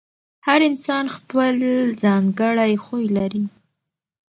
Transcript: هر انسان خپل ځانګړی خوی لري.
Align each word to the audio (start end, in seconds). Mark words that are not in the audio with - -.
هر 0.47 0.59
انسان 0.69 1.05
خپل 1.15 1.55
ځانګړی 2.03 2.73
خوی 2.83 3.05
لري. 3.17 3.43